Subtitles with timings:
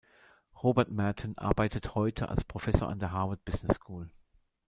[0.63, 4.09] Robert Merton arbeitet heute als Professor an der Harvard Business School.